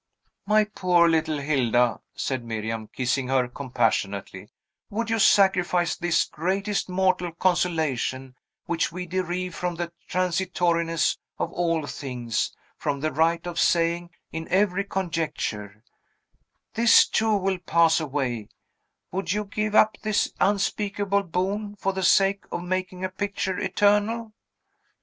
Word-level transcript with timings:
"My 0.47 0.63
poor 0.63 1.07
little 1.07 1.37
Hilda," 1.37 2.01
said 2.15 2.43
Miriam, 2.43 2.87
kissing 2.87 3.27
her 3.27 3.47
compassionately, 3.47 4.49
"would 4.89 5.11
you 5.11 5.19
sacrifice 5.19 5.95
this 5.95 6.25
greatest 6.25 6.89
mortal 6.89 7.31
consolation, 7.33 8.33
which 8.65 8.91
we 8.91 9.05
derive 9.05 9.53
from 9.53 9.75
the 9.75 9.91
transitoriness 10.09 11.19
of 11.37 11.51
all 11.51 11.85
things, 11.85 12.51
from 12.79 12.99
the 12.99 13.11
right 13.11 13.45
of 13.45 13.59
saying, 13.59 14.09
in 14.31 14.47
every 14.47 14.85
conjecture, 14.85 15.83
'This, 16.73 17.07
too, 17.07 17.35
will 17.37 17.59
pass 17.59 17.99
away,' 17.99 18.49
would 19.11 19.31
you 19.33 19.45
give 19.45 19.75
up 19.75 19.97
this 20.01 20.33
unspeakable 20.39 21.21
boon, 21.21 21.75
for 21.75 21.93
the 21.93 22.01
sake 22.01 22.45
of 22.51 22.63
making 22.63 23.03
a 23.05 23.09
picture 23.09 23.59
eternal?" 23.59 24.33